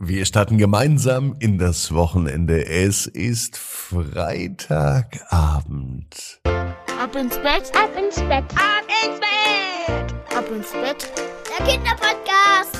Wir 0.00 0.26
starten 0.26 0.58
gemeinsam 0.58 1.34
in 1.40 1.58
das 1.58 1.92
Wochenende. 1.92 2.64
Es 2.64 3.08
ist 3.08 3.58
Freitagabend. 3.58 6.40
Ab 6.44 7.16
ins 7.16 7.36
Bett, 7.38 7.72
ab 7.74 7.90
ins 7.98 8.14
Bett, 8.14 8.44
ab 8.54 8.84
ins 9.02 9.18
Bett, 9.18 10.14
ab 10.36 10.44
ins 10.54 10.70
Bett. 10.70 11.12
Der 11.48 11.66
Kinderpodcast. 11.66 12.78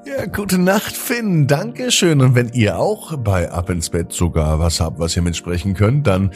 Ja, 0.07 0.27
gute 0.27 0.59
Nacht, 0.59 0.97
Finn. 0.97 1.49
Dankeschön. 1.49 2.21
Und 2.21 2.37
wenn 2.37 2.51
ihr 2.53 2.79
auch 2.79 3.17
bei 3.17 3.51
Ab 3.51 3.71
ins 3.71 3.91
Bett 3.91 4.13
sogar 4.13 4.61
was 4.61 4.79
habt, 4.81 5.01
was 5.01 5.17
ihr 5.17 5.23
mitsprechen 5.23 5.75
könnt, 5.75 6.07
dann 6.07 6.31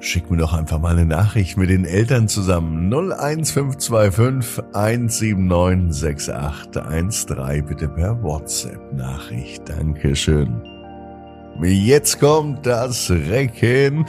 schickt 0.00 0.30
mir 0.30 0.38
doch 0.38 0.54
einfach 0.54 0.78
mal 0.78 0.92
eine 0.92 1.04
Nachricht 1.04 1.58
mit 1.58 1.68
den 1.68 1.84
Eltern 1.84 2.26
zusammen. 2.28 2.90
01525 2.90 4.64
179 4.72 6.24
6813 6.24 7.66
bitte 7.66 7.88
per 7.88 8.22
WhatsApp-Nachricht. 8.22 9.68
Dankeschön. 9.68 10.73
Jetzt 11.62 12.20
kommt 12.20 12.66
das 12.66 13.10
Recken. 13.10 14.06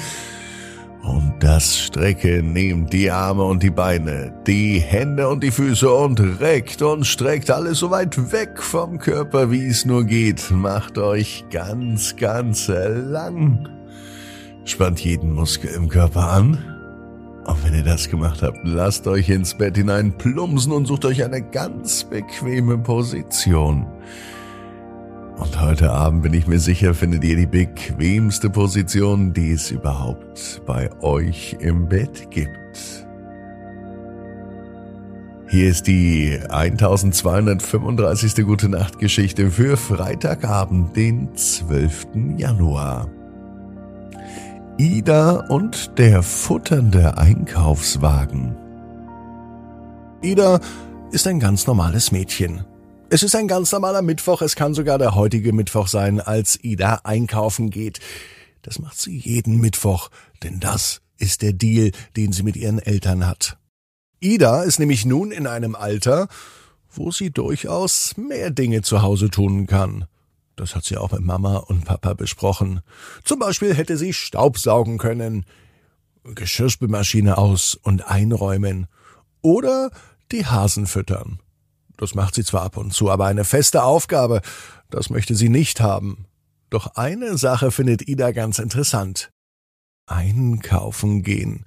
Und 1.04 1.36
das 1.40 1.78
Strecken 1.78 2.54
nehmt 2.54 2.92
die 2.92 3.12
Arme 3.12 3.44
und 3.44 3.62
die 3.62 3.70
Beine, 3.70 4.34
die 4.48 4.80
Hände 4.80 5.30
und 5.30 5.44
die 5.44 5.52
Füße 5.52 5.88
und 5.88 6.20
reckt 6.40 6.82
und 6.82 7.06
streckt 7.06 7.52
alles 7.52 7.80
so 7.80 7.92
weit 7.92 8.32
weg 8.32 8.60
vom 8.62 8.98
Körper, 8.98 9.52
wie 9.52 9.68
es 9.68 9.86
nur 9.86 10.04
geht. 10.04 10.50
Macht 10.50 10.98
euch 10.98 11.46
ganz, 11.52 12.16
ganz 12.16 12.68
lang. 12.68 13.70
Spannt 14.64 15.00
jeden 15.02 15.34
Muskel 15.34 15.70
im 15.76 15.90
Körper 15.90 16.32
an. 16.32 16.58
Und 17.46 17.64
wenn 17.64 17.76
ihr 17.76 17.84
das 17.84 18.10
gemacht 18.10 18.42
habt, 18.42 18.58
lasst 18.64 19.06
euch 19.06 19.30
ins 19.30 19.54
Bett 19.54 19.78
hinein 19.78 20.18
plumpsen 20.18 20.72
und 20.72 20.88
sucht 20.88 21.06
euch 21.06 21.24
eine 21.24 21.44
ganz 21.44 22.04
bequeme 22.04 22.80
Position. 22.80 23.86
Und 25.38 25.60
heute 25.60 25.92
Abend 25.92 26.24
bin 26.24 26.34
ich 26.34 26.48
mir 26.48 26.60
sicher, 26.60 26.94
findet 26.94 27.24
ihr 27.26 27.36
die 27.36 27.46
bequemste 27.46 28.50
Position, 28.50 29.34
die 29.34 29.52
es 29.52 29.70
überhaupt 29.70 30.62
bei 30.66 30.90
euch 31.02 31.58
im 31.60 31.90
Bett 31.90 32.32
gibt. 32.32 33.06
Hier 35.50 35.70
ist 35.70 35.88
die 35.88 36.40
1235. 36.50 38.46
Gute 38.46 38.70
Nacht 38.70 38.98
Geschichte 39.00 39.52
für 39.52 39.78
Freitagabend, 39.78 40.96
den 40.96 41.36
12. 41.36 42.08
Januar. 42.38 43.10
Ida 44.78 45.46
und 45.50 45.98
der 45.98 46.24
futternde 46.24 47.18
Einkaufswagen. 47.18 48.56
Ida 50.22 50.60
ist 51.12 51.28
ein 51.28 51.40
ganz 51.40 51.68
normales 51.68 52.12
Mädchen. 52.12 52.64
Es 53.16 53.24
ist 53.24 53.34
ein 53.34 53.48
ganz 53.48 53.72
normaler 53.72 54.02
Mittwoch, 54.02 54.42
es 54.42 54.58
kann 54.58 54.74
sogar 54.74 54.98
der 54.98 55.16
heutige 55.16 55.54
Mittwoch 55.54 55.88
sein, 55.88 56.20
als 56.20 56.62
Ida 56.62 57.00
einkaufen 57.06 57.70
geht. 57.70 58.02
Das 58.62 58.78
macht 58.80 59.00
sie 59.00 59.18
jeden 59.18 59.62
Mittwoch, 59.62 60.10
denn 60.44 60.60
das 60.60 61.02
ist 61.18 61.42
der 61.42 61.54
Deal, 61.54 61.94
den 62.18 62.34
sie 62.34 62.44
mit 62.44 62.58
ihren 62.58 62.78
Eltern 62.78 63.26
hat. 63.26 63.58
Ida 64.20 64.64
ist 64.64 64.80
nämlich 64.80 65.06
nun 65.06 65.32
in 65.32 65.48
einem 65.48 65.76
Alter, 65.76 66.28
wo 66.92 67.10
sie 67.10 67.32
durchaus 67.32 68.18
mehr 68.18 68.52
Dinge 68.52 68.82
zu 68.82 69.02
Hause 69.02 69.30
tun 69.30 69.66
kann. 69.66 70.08
Das 70.58 70.76
hat 70.76 70.84
sie 70.84 70.98
auch 70.98 71.14
mit 71.14 71.22
Mama 71.22 71.56
und 71.56 71.86
Papa 71.86 72.16
besprochen. 72.16 72.82
Zum 73.24 73.40
Beispiel 73.40 73.74
hätte 73.74 73.96
sie 73.96 74.12
Staubsaugen 74.12 74.98
können, 74.98 75.46
Geschirrspülmaschine 76.26 77.38
aus 77.38 77.76
und 77.82 78.10
einräumen 78.10 78.88
oder 79.42 79.90
die 80.34 80.46
Hasen 80.46 80.86
füttern. 80.86 81.40
Das 81.98 82.16
macht 82.16 82.36
sie 82.36 82.44
zwar 82.44 82.64
ab 82.64 82.78
und 82.78 82.94
zu, 82.94 83.10
aber 83.10 83.26
eine 83.26 83.46
feste 83.46 83.84
Aufgabe, 83.84 84.42
das 84.90 85.10
möchte 85.10 85.36
sie 85.36 85.50
nicht 85.50 85.82
haben. 85.82 86.26
Doch 86.70 86.96
eine 86.96 87.38
Sache 87.38 87.72
findet 87.72 88.08
Ida 88.08 88.32
ganz 88.32 88.60
interessant. 88.60 89.32
Einkaufen 90.08 91.24
gehen. 91.24 91.66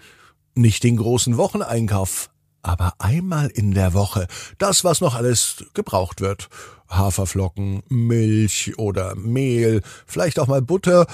Nicht 0.54 0.82
den 0.84 0.96
großen 0.96 1.36
Wocheneinkauf, 1.36 2.30
aber 2.62 2.94
einmal 2.98 3.48
in 3.48 3.72
der 3.72 3.94
Woche. 3.94 4.26
Das, 4.58 4.84
was 4.84 5.00
noch 5.00 5.14
alles 5.14 5.64
gebraucht 5.74 6.20
wird. 6.20 6.48
Haferflocken, 6.88 7.82
Milch 7.88 8.78
oder 8.78 9.14
Mehl, 9.14 9.82
vielleicht 10.06 10.38
auch 10.38 10.46
mal 10.46 10.62
Butter 10.62 11.06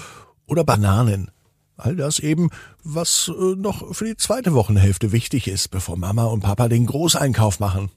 oder 0.46 0.64
Bananen. 0.64 1.30
All 1.76 1.96
das 1.96 2.20
eben, 2.20 2.50
was 2.84 3.30
äh, 3.36 3.56
noch 3.56 3.94
für 3.94 4.04
die 4.04 4.16
zweite 4.16 4.54
Wochenhälfte 4.54 5.10
wichtig 5.12 5.48
ist, 5.48 5.70
bevor 5.70 5.96
Mama 5.96 6.24
und 6.24 6.40
Papa 6.40 6.68
den 6.68 6.86
Großeinkauf 6.86 7.58
machen. 7.58 7.90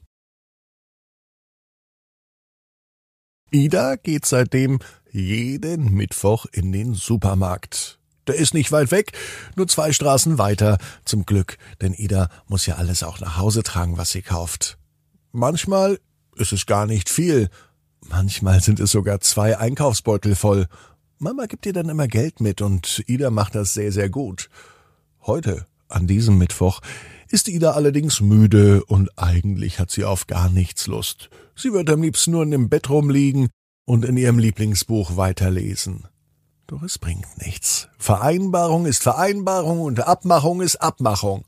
Ida 3.50 3.96
geht 3.96 4.26
seitdem 4.26 4.78
jeden 5.10 5.94
Mittwoch 5.94 6.46
in 6.52 6.70
den 6.70 6.94
Supermarkt. 6.94 7.98
Der 8.26 8.34
ist 8.34 8.52
nicht 8.52 8.72
weit 8.72 8.90
weg, 8.90 9.12
nur 9.56 9.66
zwei 9.68 9.92
Straßen 9.92 10.36
weiter, 10.36 10.76
zum 11.06 11.24
Glück, 11.24 11.56
denn 11.80 11.94
Ida 11.94 12.28
muss 12.46 12.66
ja 12.66 12.74
alles 12.74 13.02
auch 13.02 13.20
nach 13.20 13.38
Hause 13.38 13.62
tragen, 13.62 13.96
was 13.96 14.10
sie 14.10 14.20
kauft. 14.20 14.76
Manchmal 15.32 15.98
ist 16.36 16.52
es 16.52 16.66
gar 16.66 16.84
nicht 16.84 17.08
viel, 17.08 17.48
manchmal 18.00 18.60
sind 18.60 18.80
es 18.80 18.90
sogar 18.90 19.20
zwei 19.20 19.56
Einkaufsbeutel 19.56 20.34
voll. 20.34 20.66
Mama 21.18 21.46
gibt 21.46 21.64
ihr 21.64 21.72
dann 21.72 21.88
immer 21.88 22.06
Geld 22.06 22.40
mit 22.40 22.60
und 22.60 23.02
Ida 23.06 23.30
macht 23.30 23.54
das 23.54 23.72
sehr, 23.72 23.92
sehr 23.92 24.10
gut. 24.10 24.50
Heute, 25.22 25.64
an 25.88 26.06
diesem 26.06 26.36
Mittwoch, 26.36 26.80
ist 27.30 27.48
Ida 27.48 27.72
allerdings 27.72 28.20
müde 28.20 28.84
und 28.84 29.18
eigentlich 29.18 29.78
hat 29.78 29.90
sie 29.90 30.04
auf 30.04 30.26
gar 30.26 30.48
nichts 30.48 30.86
Lust. 30.86 31.30
Sie 31.54 31.72
wird 31.72 31.90
am 31.90 32.02
liebsten 32.02 32.32
nur 32.32 32.42
in 32.42 32.50
dem 32.50 32.68
Bett 32.68 32.88
rumliegen 32.88 33.48
und 33.84 34.04
in 34.04 34.16
ihrem 34.16 34.38
Lieblingsbuch 34.38 35.16
weiterlesen. 35.16 36.06
Doch 36.66 36.82
es 36.82 36.98
bringt 36.98 37.38
nichts. 37.38 37.88
Vereinbarung 37.98 38.86
ist 38.86 39.02
Vereinbarung 39.02 39.80
und 39.80 40.06
Abmachung 40.06 40.60
ist 40.60 40.76
Abmachung. 40.76 41.46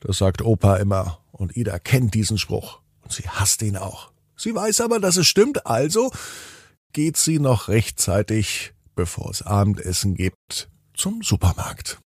Das 0.00 0.18
sagt 0.18 0.42
Opa 0.42 0.76
immer, 0.76 1.18
und 1.32 1.56
Ida 1.56 1.78
kennt 1.78 2.14
diesen 2.14 2.38
Spruch, 2.38 2.80
und 3.02 3.12
sie 3.12 3.28
hasst 3.28 3.62
ihn 3.62 3.76
auch. 3.76 4.12
Sie 4.36 4.54
weiß 4.54 4.82
aber, 4.82 5.00
dass 5.00 5.16
es 5.16 5.26
stimmt, 5.26 5.66
also 5.66 6.12
geht 6.92 7.16
sie 7.16 7.38
noch 7.38 7.68
rechtzeitig, 7.68 8.74
bevor 8.94 9.30
es 9.30 9.42
Abendessen 9.42 10.14
gibt, 10.14 10.68
zum 10.94 11.22
Supermarkt. 11.22 11.98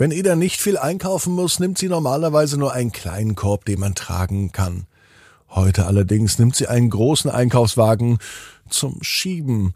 Wenn 0.00 0.12
Ida 0.12 0.36
nicht 0.36 0.60
viel 0.60 0.78
einkaufen 0.78 1.34
muss, 1.34 1.58
nimmt 1.58 1.76
sie 1.76 1.88
normalerweise 1.88 2.56
nur 2.56 2.72
einen 2.72 2.92
kleinen 2.92 3.34
Korb, 3.34 3.64
den 3.64 3.80
man 3.80 3.96
tragen 3.96 4.52
kann. 4.52 4.86
Heute 5.48 5.86
allerdings 5.86 6.38
nimmt 6.38 6.54
sie 6.54 6.68
einen 6.68 6.88
großen 6.88 7.28
Einkaufswagen 7.28 8.18
zum 8.70 9.02
Schieben. 9.02 9.74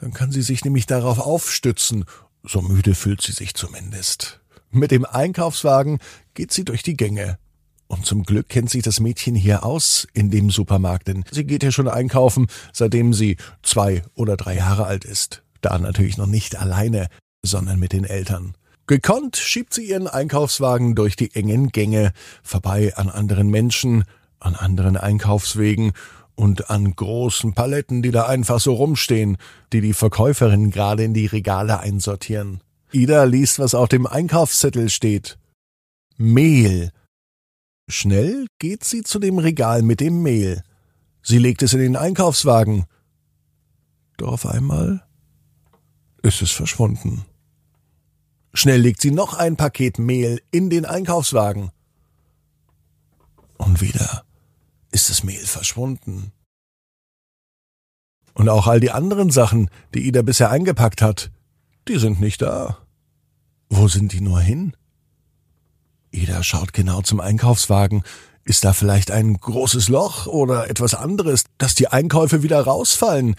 Dann 0.00 0.12
kann 0.12 0.32
sie 0.32 0.42
sich 0.42 0.64
nämlich 0.64 0.86
darauf 0.86 1.20
aufstützen. 1.20 2.04
So 2.42 2.62
müde 2.62 2.96
fühlt 2.96 3.22
sie 3.22 3.30
sich 3.30 3.54
zumindest. 3.54 4.40
Mit 4.72 4.90
dem 4.90 5.04
Einkaufswagen 5.04 6.00
geht 6.34 6.52
sie 6.52 6.64
durch 6.64 6.82
die 6.82 6.96
Gänge. 6.96 7.38
Und 7.86 8.06
zum 8.06 8.24
Glück 8.24 8.48
kennt 8.48 8.70
sich 8.70 8.82
das 8.82 8.98
Mädchen 8.98 9.36
hier 9.36 9.64
aus 9.64 10.08
in 10.14 10.32
dem 10.32 10.50
Supermarkt, 10.50 11.06
denn 11.06 11.24
sie 11.30 11.44
geht 11.44 11.62
ja 11.62 11.70
schon 11.70 11.86
einkaufen, 11.86 12.48
seitdem 12.72 13.14
sie 13.14 13.36
zwei 13.62 14.02
oder 14.14 14.36
drei 14.36 14.56
Jahre 14.56 14.86
alt 14.86 15.04
ist. 15.04 15.44
Da 15.60 15.78
natürlich 15.78 16.16
noch 16.16 16.26
nicht 16.26 16.56
alleine, 16.56 17.06
sondern 17.42 17.78
mit 17.78 17.92
den 17.92 18.04
Eltern. 18.04 18.54
Gekonnt 18.90 19.36
schiebt 19.36 19.72
sie 19.72 19.88
ihren 19.88 20.08
Einkaufswagen 20.08 20.96
durch 20.96 21.14
die 21.14 21.32
engen 21.36 21.68
Gänge, 21.68 22.10
vorbei 22.42 22.92
an 22.96 23.08
anderen 23.08 23.48
Menschen, 23.48 24.02
an 24.40 24.56
anderen 24.56 24.96
Einkaufswegen 24.96 25.92
und 26.34 26.70
an 26.70 26.96
großen 26.96 27.54
Paletten, 27.54 28.02
die 28.02 28.10
da 28.10 28.26
einfach 28.26 28.58
so 28.58 28.74
rumstehen, 28.74 29.36
die 29.72 29.80
die 29.80 29.92
Verkäuferinnen 29.92 30.72
gerade 30.72 31.04
in 31.04 31.14
die 31.14 31.26
Regale 31.26 31.78
einsortieren. 31.78 32.62
Ida 32.90 33.22
liest, 33.22 33.60
was 33.60 33.76
auf 33.76 33.88
dem 33.88 34.08
Einkaufszettel 34.08 34.88
steht. 34.88 35.38
Mehl. 36.16 36.90
Schnell 37.88 38.46
geht 38.58 38.82
sie 38.82 39.04
zu 39.04 39.20
dem 39.20 39.38
Regal 39.38 39.82
mit 39.82 40.00
dem 40.00 40.20
Mehl. 40.20 40.64
Sie 41.22 41.38
legt 41.38 41.62
es 41.62 41.74
in 41.74 41.78
den 41.78 41.94
Einkaufswagen. 41.94 42.86
Doch 44.16 44.32
auf 44.32 44.46
einmal 44.46 45.06
ist 46.22 46.42
es 46.42 46.50
verschwunden. 46.50 47.24
Schnell 48.52 48.80
legt 48.80 49.00
sie 49.00 49.10
noch 49.10 49.34
ein 49.34 49.56
Paket 49.56 49.98
Mehl 49.98 50.42
in 50.50 50.70
den 50.70 50.84
Einkaufswagen. 50.84 51.70
Und 53.56 53.80
wieder 53.80 54.24
ist 54.90 55.10
das 55.10 55.22
Mehl 55.22 55.46
verschwunden. 55.46 56.32
Und 58.34 58.48
auch 58.48 58.66
all 58.66 58.80
die 58.80 58.90
anderen 58.90 59.30
Sachen, 59.30 59.70
die 59.94 60.06
Ida 60.06 60.22
bisher 60.22 60.50
eingepackt 60.50 61.02
hat, 61.02 61.30
die 61.88 61.98
sind 61.98 62.20
nicht 62.20 62.42
da. 62.42 62.78
Wo 63.68 63.86
sind 63.86 64.12
die 64.12 64.20
nur 64.20 64.40
hin? 64.40 64.74
Ida 66.10 66.42
schaut 66.42 66.72
genau 66.72 67.02
zum 67.02 67.20
Einkaufswagen. 67.20 68.02
Ist 68.44 68.64
da 68.64 68.72
vielleicht 68.72 69.10
ein 69.10 69.34
großes 69.34 69.88
Loch 69.88 70.26
oder 70.26 70.68
etwas 70.68 70.94
anderes, 70.94 71.44
dass 71.58 71.74
die 71.74 71.88
Einkäufe 71.88 72.42
wieder 72.42 72.60
rausfallen? 72.62 73.36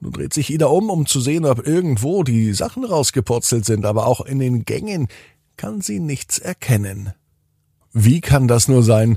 Nun 0.00 0.12
dreht 0.12 0.32
sich 0.32 0.50
Ida 0.50 0.66
um, 0.66 0.90
um 0.90 1.06
zu 1.06 1.20
sehen, 1.20 1.44
ob 1.44 1.66
irgendwo 1.66 2.22
die 2.22 2.52
Sachen 2.52 2.84
rausgepurzelt 2.84 3.64
sind, 3.64 3.84
aber 3.84 4.06
auch 4.06 4.20
in 4.20 4.38
den 4.38 4.64
Gängen 4.64 5.08
kann 5.56 5.80
sie 5.80 5.98
nichts 5.98 6.38
erkennen. 6.38 7.12
Wie 7.92 8.20
kann 8.20 8.48
das 8.48 8.68
nur 8.68 8.82
sein? 8.82 9.16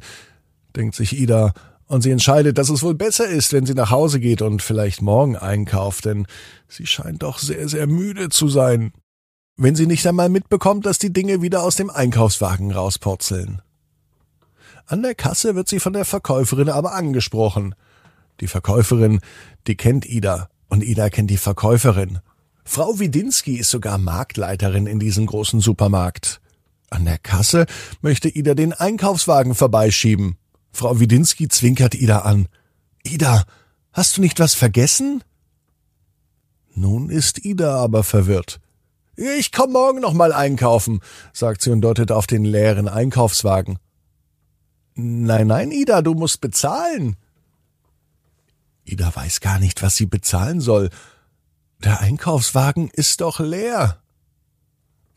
denkt 0.75 0.95
sich 0.95 1.19
Ida, 1.19 1.54
und 1.88 2.01
sie 2.01 2.12
entscheidet, 2.12 2.57
dass 2.57 2.69
es 2.69 2.83
wohl 2.83 2.95
besser 2.95 3.28
ist, 3.28 3.51
wenn 3.51 3.66
sie 3.66 3.74
nach 3.74 3.92
Hause 3.92 4.22
geht 4.22 4.42
und 4.42 4.62
vielleicht 4.62 5.01
morgen 5.01 5.36
einkauft, 5.36 6.06
denn 6.06 6.25
sie 6.69 6.88
scheint 6.88 7.22
doch 7.22 7.38
sehr, 7.38 7.68
sehr 7.68 7.86
müde 7.86 8.30
zu 8.30 8.48
sein. 8.48 8.94
Wenn 9.57 9.75
sie 9.75 9.88
nicht 9.88 10.07
einmal 10.07 10.30
mitbekommt, 10.30 10.86
dass 10.86 11.00
die 11.00 11.12
Dinge 11.12 11.42
wieder 11.42 11.63
aus 11.63 11.75
dem 11.75 11.89
Einkaufswagen 11.89 12.72
rauspurzeln. 12.72 13.62
An 14.86 15.04
der 15.04 15.16
Kasse 15.16 15.54
wird 15.54 15.68
sie 15.68 15.80
von 15.80 15.92
der 15.92 16.06
Verkäuferin 16.06 16.69
aber 16.69 16.94
angesprochen. 16.94 17.75
Die 18.39 18.48
Verkäuferin, 18.48 19.19
die 19.68 19.75
kennt 19.75 20.06
Ida 20.06 20.50
und 20.71 20.83
Ida 20.83 21.09
kennt 21.09 21.29
die 21.29 21.38
Verkäuferin. 21.38 22.19
Frau 22.63 22.97
Widinski 22.97 23.57
ist 23.57 23.71
sogar 23.71 23.97
Marktleiterin 23.97 24.88
in 24.88 25.00
diesem 25.00 25.25
großen 25.25 25.59
Supermarkt. 25.59 26.39
An 26.89 27.03
der 27.03 27.18
Kasse 27.18 27.65
möchte 28.01 28.29
Ida 28.29 28.53
den 28.53 28.71
Einkaufswagen 28.71 29.53
vorbeischieben. 29.53 30.38
Frau 30.71 31.00
Widinski 31.00 31.50
zwinkert 31.50 31.94
Ida 31.94 32.19
an. 32.19 32.47
Ida, 33.03 33.44
hast 33.91 34.15
du 34.15 34.21
nicht 34.21 34.39
was 34.39 34.53
vergessen? 34.53 35.21
Nun 36.73 37.09
ist 37.09 37.44
Ida 37.44 37.75
aber 37.75 38.06
verwirrt. 38.06 38.62
Ich 39.18 39.51
komm 39.51 39.73
morgen 39.73 40.00
noch 40.00 40.13
mal 40.13 40.31
einkaufen, 40.31 41.01
sagt 41.33 41.62
sie 41.62 41.71
und 41.71 41.81
deutet 41.81 42.13
auf 42.13 42.27
den 42.27 42.45
leeren 42.45 42.88
Einkaufswagen. 42.88 43.77
Nein, 44.95 45.47
nein, 45.47 45.71
Ida, 45.71 46.01
du 46.01 46.13
musst 46.13 46.39
bezahlen. 46.39 47.18
Ida 48.91 49.15
weiß 49.15 49.39
gar 49.41 49.59
nicht, 49.59 49.81
was 49.81 49.95
sie 49.95 50.05
bezahlen 50.05 50.61
soll. 50.61 50.89
Der 51.83 52.01
Einkaufswagen 52.01 52.89
ist 52.93 53.21
doch 53.21 53.39
leer. 53.39 54.01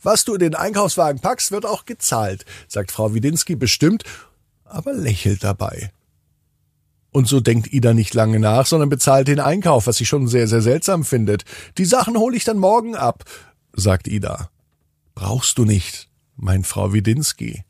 Was 0.02 0.24
du 0.24 0.34
in 0.34 0.40
den 0.40 0.54
Einkaufswagen 0.54 1.20
packst, 1.20 1.50
wird 1.50 1.66
auch 1.66 1.84
gezahlt, 1.86 2.44
sagt 2.68 2.92
Frau 2.92 3.14
Widinski 3.14 3.56
bestimmt, 3.56 4.04
aber 4.64 4.92
lächelt 4.92 5.42
dabei. 5.42 5.90
Und 7.10 7.28
so 7.28 7.40
denkt 7.40 7.72
Ida 7.72 7.94
nicht 7.94 8.12
lange 8.12 8.40
nach, 8.40 8.66
sondern 8.66 8.88
bezahlt 8.88 9.28
den 9.28 9.40
Einkauf, 9.40 9.86
was 9.86 9.96
sie 9.96 10.06
schon 10.06 10.26
sehr, 10.26 10.48
sehr 10.48 10.60
seltsam 10.60 11.04
findet. 11.04 11.44
Die 11.78 11.84
Sachen 11.84 12.18
hole 12.18 12.36
ich 12.36 12.44
dann 12.44 12.58
morgen 12.58 12.96
ab, 12.96 13.24
sagt 13.72 14.08
Ida. 14.08 14.50
Brauchst 15.14 15.58
du 15.58 15.64
nicht, 15.64 16.08
meint 16.36 16.66
Frau 16.66 16.92
Widinski. 16.92 17.64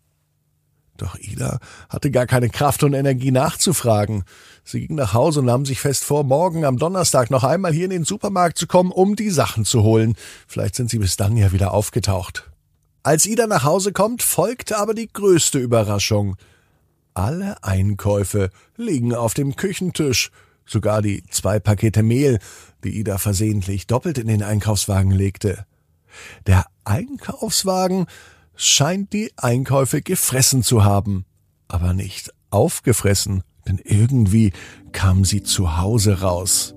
Doch 0.96 1.16
Ida 1.18 1.58
hatte 1.88 2.10
gar 2.10 2.26
keine 2.26 2.48
Kraft 2.48 2.84
und 2.84 2.94
Energie 2.94 3.32
nachzufragen. 3.32 4.24
Sie 4.62 4.86
ging 4.86 4.96
nach 4.96 5.12
Hause 5.12 5.40
und 5.40 5.46
nahm 5.46 5.66
sich 5.66 5.80
fest 5.80 6.04
vor, 6.04 6.22
morgen 6.22 6.64
am 6.64 6.78
Donnerstag 6.78 7.30
noch 7.30 7.42
einmal 7.42 7.72
hier 7.72 7.84
in 7.84 7.90
den 7.90 8.04
Supermarkt 8.04 8.58
zu 8.58 8.66
kommen, 8.66 8.92
um 8.92 9.16
die 9.16 9.30
Sachen 9.30 9.64
zu 9.64 9.82
holen. 9.82 10.14
Vielleicht 10.46 10.76
sind 10.76 10.90
sie 10.90 10.98
bis 10.98 11.16
dann 11.16 11.36
ja 11.36 11.52
wieder 11.52 11.74
aufgetaucht. 11.74 12.50
Als 13.02 13.26
Ida 13.26 13.46
nach 13.46 13.64
Hause 13.64 13.92
kommt, 13.92 14.22
folgt 14.22 14.72
aber 14.72 14.94
die 14.94 15.12
größte 15.12 15.58
Überraschung. 15.58 16.36
Alle 17.12 17.62
Einkäufe 17.62 18.50
liegen 18.76 19.14
auf 19.14 19.34
dem 19.34 19.56
Küchentisch, 19.56 20.30
sogar 20.64 21.02
die 21.02 21.24
zwei 21.28 21.58
Pakete 21.58 22.02
Mehl, 22.02 22.38
die 22.82 22.98
Ida 22.98 23.18
versehentlich 23.18 23.86
doppelt 23.86 24.18
in 24.18 24.28
den 24.28 24.42
Einkaufswagen 24.42 25.10
legte. 25.10 25.66
Der 26.46 26.66
Einkaufswagen 26.84 28.06
scheint 28.56 29.12
die 29.12 29.32
Einkäufe 29.36 30.02
gefressen 30.02 30.62
zu 30.62 30.84
haben, 30.84 31.24
aber 31.68 31.92
nicht 31.92 32.32
aufgefressen, 32.50 33.42
denn 33.66 33.80
irgendwie 33.82 34.52
kam 34.92 35.24
sie 35.24 35.42
zu 35.42 35.78
Hause 35.78 36.20
raus. 36.20 36.74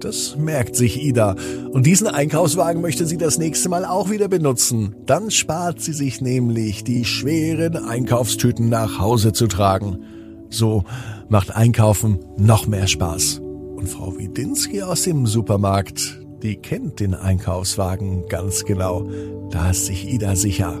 Das 0.00 0.36
merkt 0.36 0.76
sich 0.76 1.02
Ida. 1.02 1.36
Und 1.72 1.86
diesen 1.86 2.06
Einkaufswagen 2.06 2.82
möchte 2.82 3.06
sie 3.06 3.16
das 3.16 3.38
nächste 3.38 3.68
Mal 3.68 3.84
auch 3.84 4.10
wieder 4.10 4.28
benutzen. 4.28 4.94
Dann 5.06 5.30
spart 5.30 5.80
sie 5.80 5.94
sich 5.94 6.20
nämlich 6.20 6.84
die 6.84 7.04
schweren 7.04 7.76
Einkaufstüten 7.76 8.68
nach 8.68 8.98
Hause 8.98 9.32
zu 9.32 9.46
tragen. 9.46 10.04
So 10.50 10.84
macht 11.28 11.54
Einkaufen 11.56 12.20
noch 12.36 12.66
mehr 12.66 12.86
Spaß. 12.86 13.40
Und 13.40 13.88
Frau 13.88 14.16
Widinski 14.16 14.82
aus 14.82 15.02
dem 15.02 15.26
Supermarkt, 15.26 16.20
die 16.42 16.56
kennt 16.56 17.00
den 17.00 17.14
Einkaufswagen 17.14 18.26
ganz 18.28 18.64
genau. 18.64 19.08
Da 19.50 19.70
ist 19.70 19.86
sich 19.86 20.08
Ida 20.08 20.36
sicher. 20.36 20.80